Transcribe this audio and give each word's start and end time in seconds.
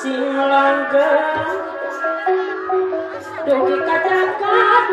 singlangke 0.00 1.08
dugi 3.44 3.76
katrangkat 3.84 4.86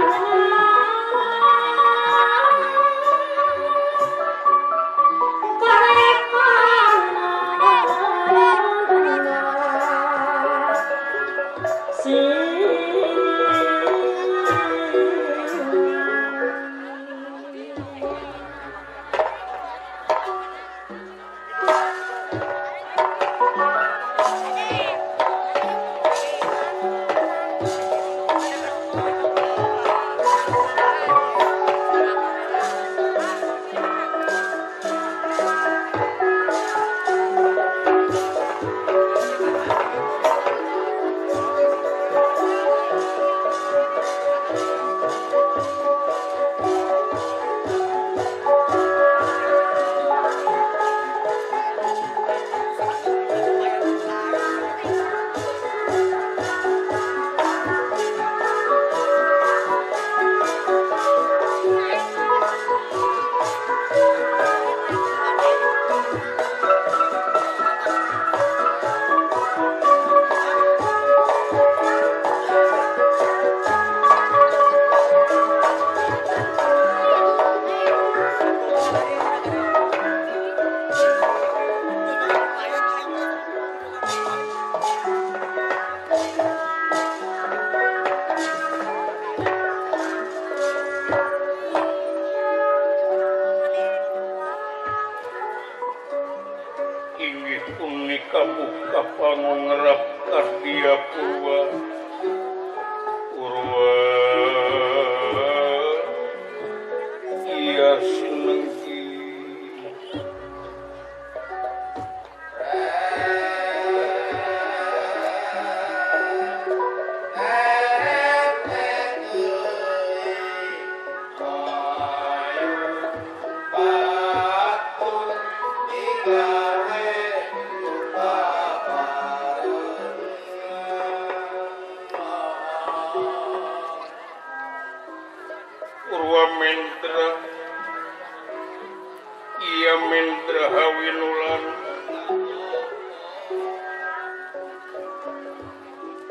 Yes. 108.00 108.27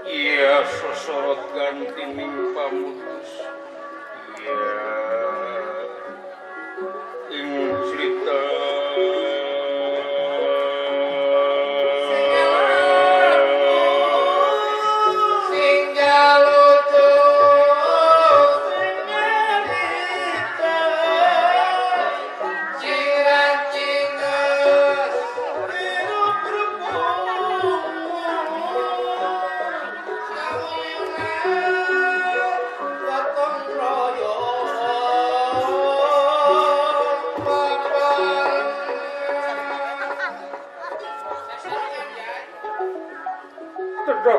Iya 0.07 0.63
sosorot 0.63 1.51
ganting 1.51 2.15
mimpa 2.15 2.71
mutus 2.71 3.31
Iya 4.39 4.96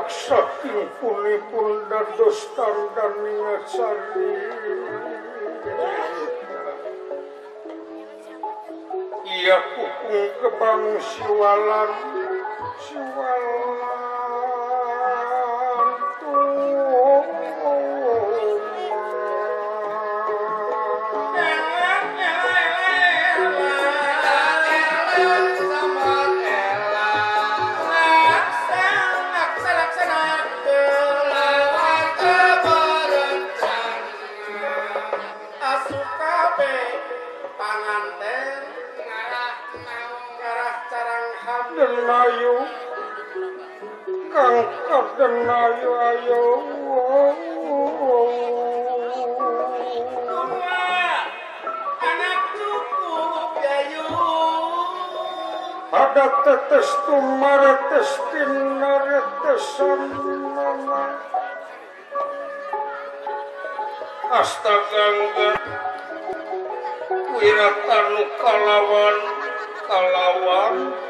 saking 0.07 0.87
kulipun 1.03 1.83
dados 1.91 2.39
tandan 2.55 3.15
ngesari 3.19 4.33
iya 9.27 9.57
kukung 9.75 10.29
kebang 10.39 10.83
siwalan 11.03 11.91
siwalan 12.79 13.26
tetes 56.43 56.89
tumare 57.05 57.73
tes 57.89 58.11
tinare 58.31 59.19
tesan 59.41 60.01
astagangga 64.39 65.49
kalawan 68.41 69.17
kalawan. 69.87 71.06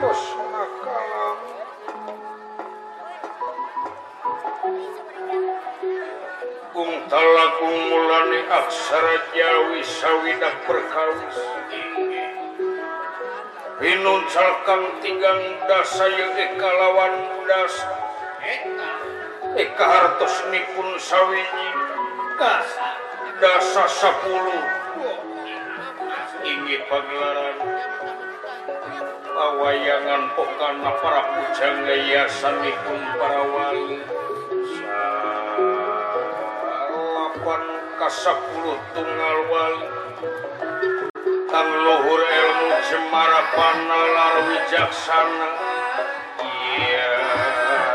Poszła 0.00 0.64
kalam. 0.84 1.38
Kuntala 6.72 7.46
kumulani 7.58 8.40
aksara 8.48 9.16
jawi 9.36 9.84
sawidak 9.84 10.56
perkawis. 10.64 11.38
Pinuncalkan 13.76 14.82
tigang 15.04 15.44
dasa 15.68 16.08
yang 16.08 16.56
kalawan 16.56 17.44
dasa. 17.44 17.92
Eka 19.52 19.84
hartos 19.84 20.48
nipun 20.48 20.96
sawinyi. 20.96 21.68
Dasa 23.36 23.84
sepuluh. 23.84 24.64
Ingi 26.40 26.88
pagelaran 26.88 27.69
awayangan 29.40 30.36
pokana 30.36 30.92
para 31.00 31.22
pucang 31.32 31.88
yayasanipun 31.88 33.00
para 33.16 33.40
wali 33.48 34.04
salapan 36.84 37.64
kasapuluh 37.96 38.76
tunggal 38.92 39.38
wali. 39.48 39.88
Tang 41.48 41.66
luhur 41.72 42.20
ilmu 42.20 42.68
cemara 42.84 43.42
panalar 43.56 44.44
wijaksana. 44.44 45.48
Iya 46.44 47.12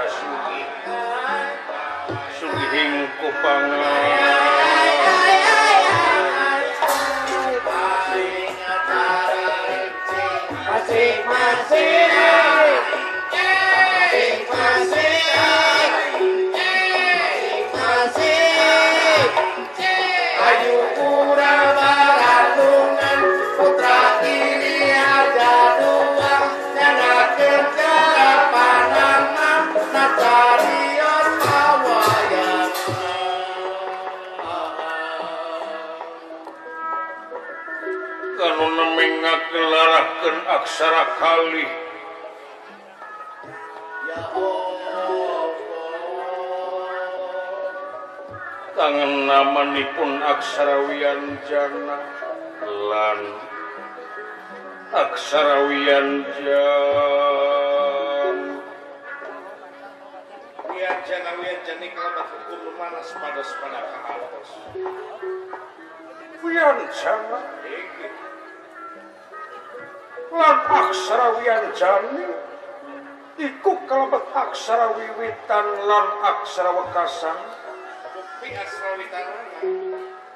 sugi. 0.10 0.62
Sugih 2.42 3.06
kupangala 3.22 4.05
ngelarakeun 39.56 40.38
aksara 40.52 41.16
kali. 41.16 41.64
Kangen 48.76 49.32
namanipun 49.32 50.20
aksara 50.20 50.84
wianjana. 50.92 51.98
Lan 52.68 53.22
aksara 54.92 55.72
wianjan. 55.72 56.60
Wianjana 60.68 61.32
wianjani 61.40 61.88
kalabat 61.96 62.44
hukum 62.52 62.76
manas 62.76 63.16
pada 63.16 63.80
kahaltos. 63.96 64.52
wianjana 66.44 67.40
lan 70.36 70.58
aksara 70.68 71.40
wianjani 71.40 72.28
iku 73.40 73.72
kalebet 73.88 74.26
aksara 74.36 74.92
wiwitan 75.00 75.68
lan 75.88 76.08
aksara 76.24 76.72
wekasan 76.76 77.40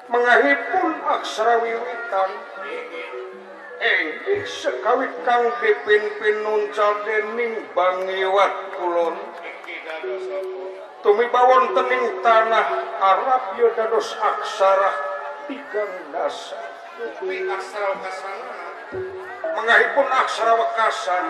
mengahipun 0.08 0.90
aksara 1.04 1.54
wiwitan 1.60 2.30
Egi 3.80 4.44
sekawit 4.44 5.24
kang 5.24 5.48
dipimpin 5.64 6.44
nuncal 6.44 7.00
dening 7.08 7.64
Bangiwat 7.72 8.76
Kulon. 8.76 9.16
Tumiba 11.00 11.40
wontening 11.48 12.20
tanah 12.20 12.68
Arab 13.00 13.56
ya 13.56 13.72
dados 13.72 14.12
aksara 14.20 14.92
tigang 15.48 16.12
dasar. 16.12 16.68
Tapi 17.00 17.48
aksara 17.48 17.96
wekasan 17.96 18.36
mengahipun 19.56 20.06
aksara 20.06 20.52
wekasan 20.54 21.24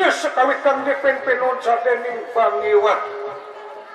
ya 0.00 0.08
sekawitan 0.12 0.84
dipimpinun 0.86 1.56
sadening 1.60 2.24
bangiwat 2.32 3.00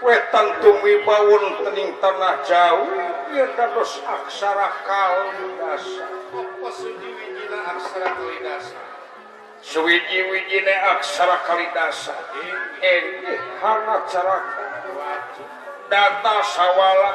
wetan 0.03 0.47
tumibawun 0.61 1.43
tening 1.65 1.89
tanah 2.03 2.41
jawi 2.45 2.99
ya 3.33 3.45
dados 3.57 4.01
aksara 4.05 4.69
kalidasa 4.85 6.05
apa 6.35 6.69
suji-wijina 6.69 7.59
aksara 7.73 8.09
kalidasa 8.13 8.79
suwiji-wijine 9.65 10.73
aksara 10.97 11.37
kalidasa 11.47 12.13
ini 12.83 13.33
eh, 13.33 13.39
hana 13.63 14.05
caraka 14.05 14.65
data 15.89 16.35
sawala. 16.43 17.11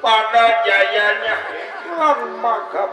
Pada 0.00 0.64
jayanya. 0.64 1.36
Lan 1.90 2.40
maka 2.40 2.88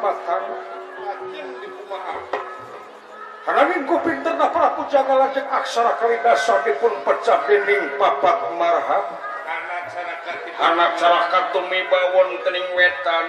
Ranin 3.48 3.88
ku 3.88 3.96
pinter 4.04 4.36
na 4.36 4.52
para 4.52 4.76
pujaga 4.76 5.16
lajeng 5.24 5.48
aksara 5.48 5.96
Kalidasa 5.96 6.68
dipun 6.68 6.92
pecah 7.08 7.48
dinding 7.48 7.96
papat 7.96 8.38
marhab. 8.60 9.08
Anak 10.58 11.00
carakat 11.00 11.56
tumi 11.56 11.80
bawon 11.88 12.44
tening 12.44 12.68
wetan. 12.76 13.26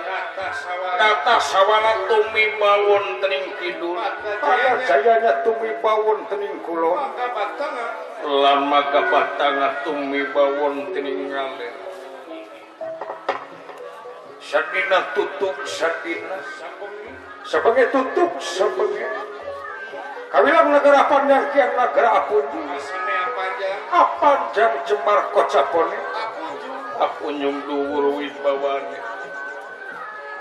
Data 0.98 1.36
sawana 1.38 2.10
tumi 2.10 2.50
bawon 2.58 3.22
tening 3.22 3.46
kidul. 3.62 3.94
Pada 4.42 4.82
jayanya 4.90 5.46
tumi 5.46 5.70
bawon 5.78 6.26
tening 6.26 6.58
kulon. 6.66 6.98
Lama 8.26 8.80
batanga. 8.90 9.38
tangan 9.38 9.74
tumi 9.86 10.26
bawon 10.34 10.90
tening 10.90 11.30
ngalir. 11.30 11.74
Sadina 14.42 15.14
tutup 15.14 15.54
sadina. 15.62 16.42
Sapung 16.58 16.97
sebagai 17.48 17.88
tutup 17.88 18.28
sebagai 18.36 19.08
kawilang 20.28 20.68
negara 20.68 21.08
panjang 21.08 21.48
kian 21.56 21.72
negara 21.72 22.20
apun 22.20 22.44
apanjang 23.88 24.74
jemar 24.84 25.32
kocapone 25.32 25.96
apunjung 27.00 27.56
duwur 27.64 28.20
wibawane 28.20 29.00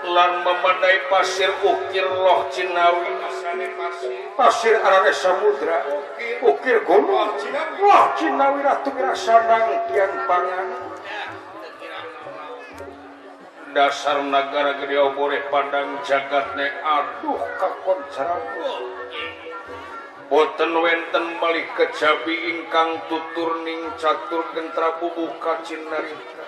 lan 0.04 0.46
memadai 0.46 1.10
pasir 1.10 1.50
ukir 1.58 2.06
loh 2.06 2.46
cinawi. 2.54 3.18
Pasir 4.38 4.78
arane 4.78 5.10
samudra. 5.10 5.82
Ukir. 6.38 6.86
Gunung. 6.86 7.34
Loh 7.82 8.04
cinawi. 8.14 8.62
Ratu 8.62 8.94
kira 8.94 9.10
sanang 9.18 9.90
kian 9.90 10.12
pangan. 10.30 10.87
dasar 13.78 14.26
negara 14.26 14.74
gede 14.82 14.98
boleh 15.14 15.38
Padang 15.54 16.02
jagat 16.02 16.50
nek 16.58 16.82
aduh 16.82 17.38
kakon 17.62 18.02
boten 20.26 20.72
wenten 20.82 21.38
balik 21.38 21.70
kecapi 21.78 22.34
ingkang 22.50 22.98
tuturning 23.06 23.86
catur 23.94 24.42
gentra 24.50 24.98
bubu 24.98 25.30
kacin 25.38 25.78
narita 25.86 26.42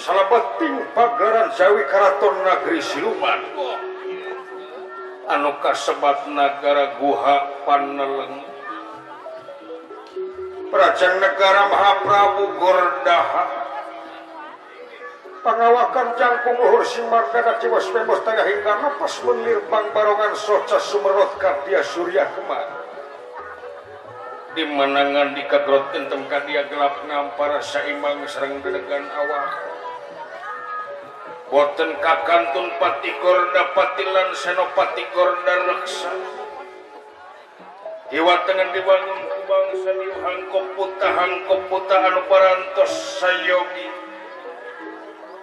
pagaran 0.00 0.88
pagelaran 0.96 1.48
Jawi 1.60 1.82
Karaton 1.92 2.36
Nagri 2.46 2.80
Siluman. 2.80 3.40
Anu 5.28 5.60
kasebat 5.60 6.24
negara 6.32 6.96
guha 6.96 7.36
paneleng. 7.68 8.46
Prajan 10.72 11.14
negara 11.20 11.68
Mahaprabu 11.68 12.44
Gordaha. 12.56 13.67
pengawakan 15.48 16.12
jangkung 16.20 16.60
luhur 16.60 16.84
simar 16.84 17.32
kada 17.32 17.56
ciwas 17.56 17.88
bebas 17.88 18.20
tengah 18.20 18.44
hingga 18.44 18.84
nafas 18.84 19.16
menir 19.24 19.64
menglirbang 19.64 19.86
barongan 19.96 20.36
soca 20.36 20.76
sumerot 20.76 21.40
kardia 21.40 21.80
surya 21.80 22.28
kemar. 22.36 22.68
Dimenangan 24.52 25.32
dikagrot 25.32 25.88
kentem 25.96 26.28
kardia 26.28 26.68
gelap 26.68 27.00
nampar 27.08 27.64
saimang 27.64 28.28
serang 28.28 28.60
dedegan 28.60 29.08
awak. 29.08 29.48
Boten 31.48 31.96
kakantun 31.96 32.68
patikor 32.76 33.48
dapatilan 33.56 34.28
senopati 34.36 35.04
gorda 35.16 35.54
reksa. 35.64 36.12
Iwa 38.12 38.36
tengen 38.44 38.68
dibangun 38.76 39.20
kubang 39.32 39.68
saniu 39.80 40.12
hangkop 40.12 40.76
hang 40.76 41.16
hangkop 41.16 41.60
puta 41.72 41.96
anu 42.04 42.20
parantos 42.28 42.92
sayogi. 43.16 43.87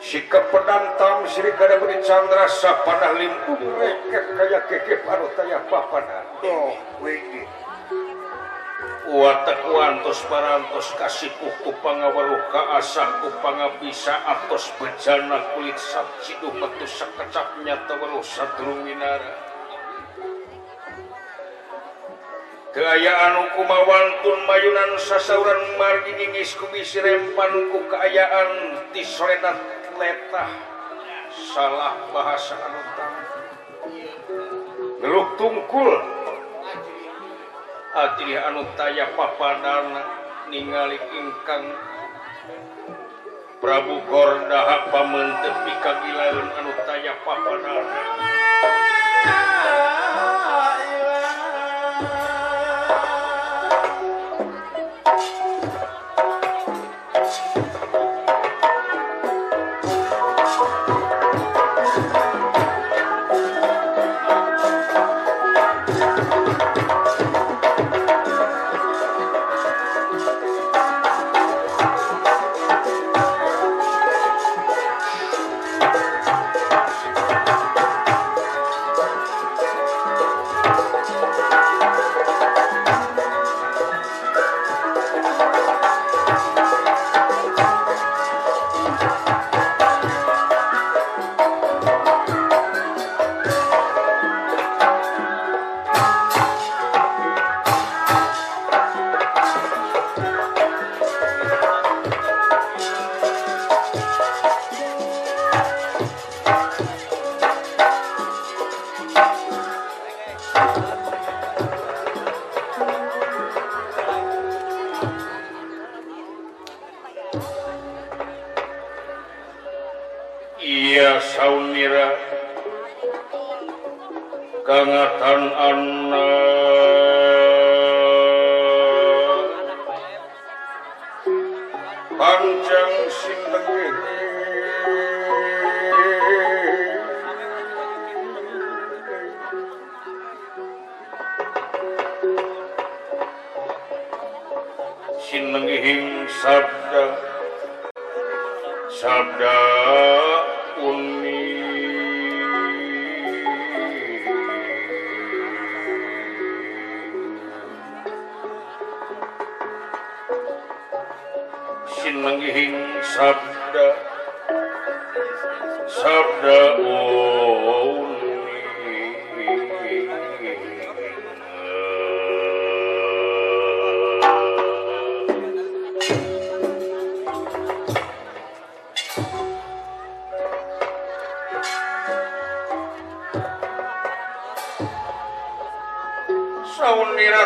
sikap 0.06 0.54
kepedantam 0.54 1.26
Sri 1.26 1.50
beri 1.58 1.98
Chandra 2.06 2.46
sapanah 2.46 3.18
limpuh 3.18 3.58
rekek 3.58 4.26
kaya 4.38 4.60
keke 4.70 4.96
paru 5.02 5.26
taya 5.34 5.66
papanah. 5.66 6.22
Oh 6.46 6.78
wiki 7.02 7.42
Watak 9.06 9.62
wantos 9.70 10.18
parantos 10.26 10.90
kasih 10.98 11.30
ku 11.38 11.70
pangawaluh 11.82 12.42
ka 12.50 12.82
asah 12.82 13.22
ku 13.22 13.30
pangabisa 13.38 14.18
atos 14.18 14.74
bejana 14.82 15.46
kulit 15.54 15.78
sabcidu 15.78 16.50
petu 16.50 16.86
sekecap 16.90 17.62
nyata 17.62 17.94
waluh 18.02 18.26
satru 18.26 18.82
winara 18.82 19.34
Keayaan 22.74 23.40
anu 23.40 23.56
kumawantun 23.56 24.38
mayunan 24.50 25.00
sasauran 25.00 25.80
margi 25.80 26.12
ningis 26.12 26.58
kumis 26.60 26.92
rempan 26.98 27.72
ku 27.72 27.88
keayaan 27.88 28.84
tisoredat 28.92 29.85
letah 29.96 30.52
salah 31.56 32.12
bahasa 32.12 32.60
anutanggeluk 32.60 35.40
tungkul. 35.40 35.96
Adri 37.96 38.36
anu 38.36 38.68
taya 38.76 39.08
papadana 39.16 40.04
ningali 40.52 41.00
ingkang 41.00 41.72
Prabu 43.64 44.04
Gordaha 44.12 44.92
pamentepi 44.92 45.72
kagilaun 45.80 46.44
anu 46.60 46.76
taya 46.84 47.16
papadana. 47.24 48.25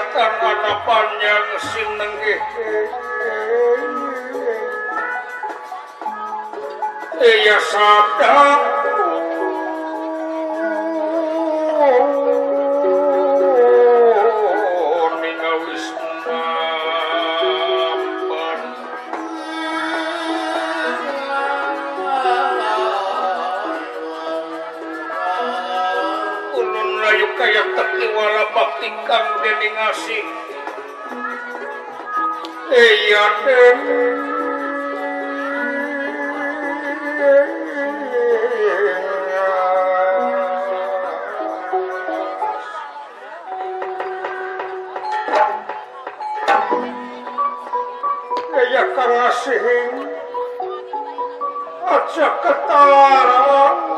setan 0.10 0.34
ada 0.42 0.74
panjang 0.90 1.46
sinenggih 1.70 2.42
Iya 7.20 7.58
sadar 7.70 8.79
kayu 27.20 27.36
kaya 27.36 27.64
tekiwala 27.76 28.44
bakti 28.56 28.88
kang 29.04 29.28
dening 29.44 29.76
asih 29.92 30.24
iya 32.72 33.26
den 33.44 33.80
Kaya 48.50 48.84
karasih 48.96 49.64
Aja 51.84 52.28
ketara 52.44 53.89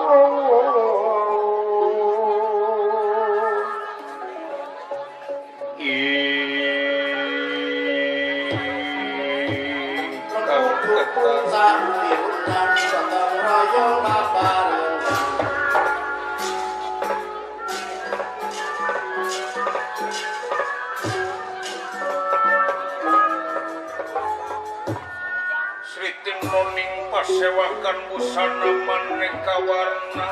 sewakan 27.42 27.98
busana 28.10 28.70
maneka 28.86 29.56
warna. 29.66 30.28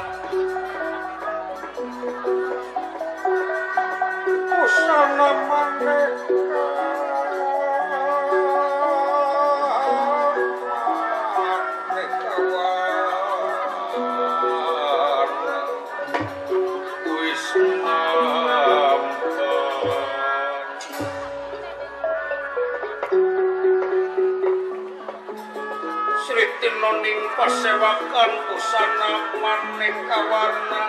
Busana 4.50 5.30
maneka 5.50 6.49
busana 28.48 29.12
maneka 29.42 30.20
warna. 30.32 30.82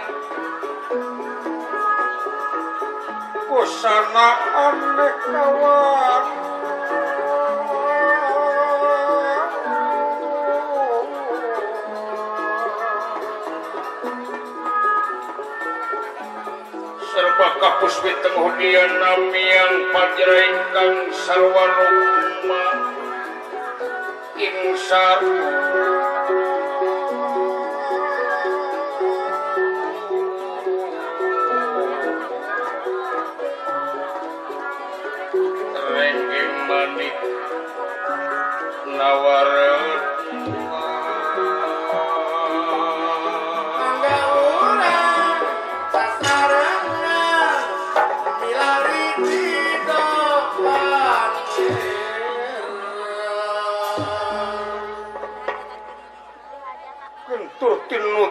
Busana 3.49 4.29
aneka 4.67 5.45
warna. 5.59 6.49
Serba 17.11 17.49
kapuswi 17.59 18.13
tengah 18.23 18.55
diana 18.55 19.13
miang 19.35 19.75
panjerengkang 19.91 21.11
sarwa 21.11 21.67
ing 24.41 24.57
insarung 24.73 26.20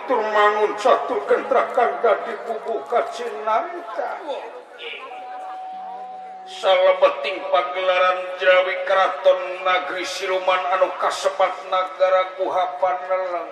Batur 0.10 0.26
mangun 0.26 0.74
satu 0.74 1.22
kentrakan 1.30 2.02
dari 2.02 2.34
bubuka 2.50 3.14
cinarita. 3.14 4.18
Salah 6.50 6.98
pagelaran 6.98 8.18
Jawi 8.42 8.90
Keraton 8.90 9.62
Nagri 9.62 10.02
Siluman 10.02 10.66
anu 10.74 10.90
kasepat 10.98 11.54
negara 11.70 12.42
Guhapan 12.42 12.98
Neleng. 13.06 13.50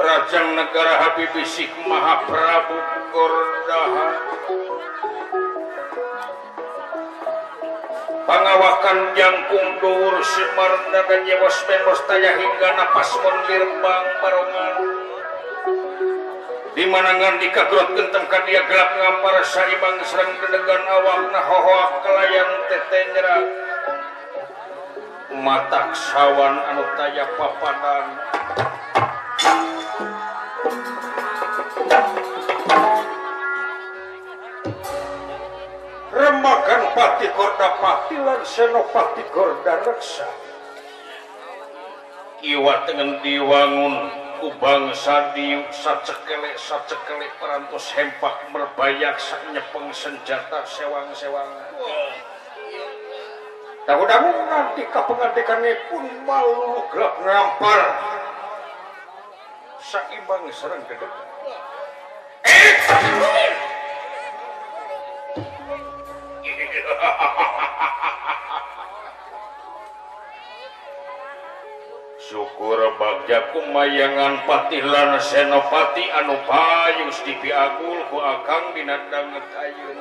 Rajang 0.00 0.56
negara 0.56 0.92
Habib 0.96 1.36
Bisik 1.36 1.68
Maha 1.84 2.24
Prabu 2.24 2.80
Gordahan. 3.12 4.14
pengawakan 8.26 9.14
jangkung 9.14 9.78
dhuwur 9.78 10.18
Semar 10.26 10.72
dan 10.90 11.22
nyewas 11.22 11.58
mustaya 11.86 12.34
hingga 12.34 12.68
napas 12.74 13.10
menlirbang 13.22 14.06
barongan. 14.18 14.74
Di 16.76 16.84
manangan 16.92 17.40
dikagrot 17.40 17.96
gentem 17.96 18.28
ka 18.28 18.44
dia 18.44 18.60
gelap 18.68 18.90
ngampar 19.00 19.40
saibang 19.48 19.96
serang 20.04 20.28
dedegan 20.44 20.84
awak 20.84 21.32
nahohoak 21.32 22.04
kelayang 22.04 22.52
tete 22.68 23.00
nyerak 23.16 23.44
matak 25.40 25.96
sawan 25.96 26.60
anu 26.68 26.84
taya 27.00 27.24
papadan. 27.40 28.06
pati 36.96 37.28
korda 37.36 37.76
pati 37.76 38.16
lan 38.16 38.40
Senopati 38.40 39.20
Kordareksa 39.28 40.24
Iwa 42.40 42.88
dengan 42.88 43.20
diwangun 43.20 43.94
ku 44.40 44.48
bangsa 44.56 45.36
diuk 45.36 45.68
sacekele 45.72 46.56
sacekele 46.56 47.28
perantos 47.36 47.92
hempak 47.92 48.48
merbayak 48.52 49.20
sak 49.20 49.44
nyepeng 49.52 49.92
senjata 49.92 50.64
sewang 50.64 51.12
sewang 51.12 51.48
Wow. 51.76 52.08
Dahu-dahu 53.86 54.28
nanti 54.50 54.82
kapengadikannya 54.90 55.78
pun 55.86 56.02
malu 56.26 56.82
gelap 56.90 57.22
ngampar. 57.22 57.80
Saimbang 59.78 60.50
serang 60.50 60.82
dedek. 60.90 61.12
Eh! 62.42 63.65
syukur 72.26 72.80
bagjaku 72.98 73.70
mayangan 73.70 74.42
patilana 74.50 75.22
senopati 75.22 76.10
anu 76.10 76.34
payus 76.42 76.66
payung 76.96 77.12
dipiagul 77.22 77.98
ku 78.10 78.18
akang 78.18 78.74
dinandanget 78.74 79.46
ayun 79.54 79.98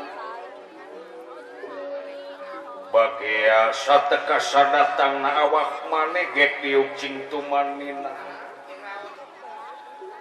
bagia 2.90 3.70
sateka 3.76 4.42
sadatang 4.42 5.22
na 5.22 5.32
awak 5.46 5.86
maneh 5.92 6.26
get 6.34 6.64
diuk 6.66 6.96
cingtumanina 6.98 8.10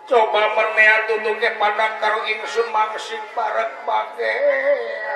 coba 0.04 0.42
menea 0.52 1.08
tutuke 1.08 1.50
pada 1.56 2.02
karo 2.02 2.20
ingsun 2.28 2.68
mangsing 2.68 3.24
parek 3.32 3.70
bagia 3.88 5.13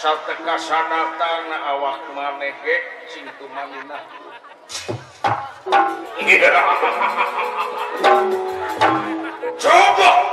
sate 0.00 0.32
kasanatan 0.32 1.52
awak 1.60 2.00
maneh 2.16 2.56
ge 2.64 2.76
sing 3.12 3.28
tumanina. 3.36 4.00
Coba! 9.60 10.10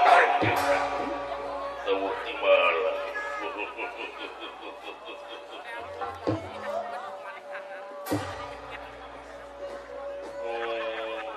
Oh. 10.48 11.28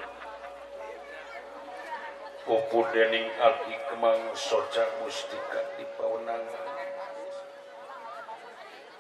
Kupu 2.47 2.79
dening 2.95 3.27
ati 3.43 3.75
kemang 3.91 4.23
soca 4.39 4.87
mustika 5.03 5.67
di 5.75 5.83
pawenangan. 5.99 6.80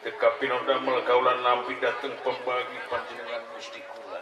teka 0.00 0.32
nodamel 0.48 1.04
kaulan 1.04 1.44
nampi 1.44 1.76
datang 1.76 2.16
pembagi 2.24 2.78
panjenengan 2.88 3.44
gusti 3.52 3.84
kula 3.84 4.16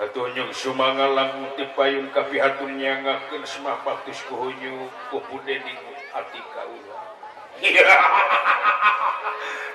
hatunyung 0.00 0.48
sumanga 0.48 1.12
lagu 1.12 1.44
ti 1.60 1.68
payung 1.76 2.08
kapi 2.08 2.40
hatun 2.40 2.80
nyangakeun 2.80 3.44
semah 3.44 3.84
baktis 3.84 4.24
kuhunyu 4.24 4.88
hunyu 4.88 4.88
ku 5.12 5.92
ati 6.16 6.40
kaula. 6.56 6.98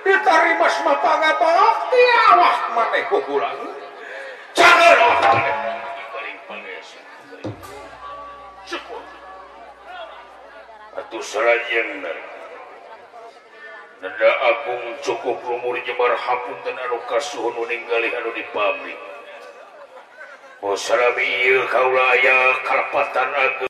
Ditarima 0.04 0.66
semah 0.66 0.96
pangabakti 0.98 2.02
awak 2.34 2.58
maneh 2.74 3.02
ku 3.06 3.22
kula 3.22 3.54
jangan 4.58 4.98
awak 4.98 5.22
Atuh 10.90 11.22
sarajang 11.22 12.02
nari 12.02 12.29
Nanda 14.00 14.32
Agung 14.32 14.96
cukup 15.04 15.44
rumur 15.44 15.76
nyebar 15.76 16.16
Hapun 16.16 16.56
dan 16.64 16.72
anu 16.72 17.04
kasuhun 17.04 17.52
meninggali 17.52 18.08
anu 18.16 18.32
di 18.32 18.40
pabrik. 18.48 18.96
Bosarabi 20.56 21.20
Rabi 21.20 21.68
kaula 21.68 22.04
aya 22.16 22.38
karpatan 22.64 23.28
agung. 23.36 23.69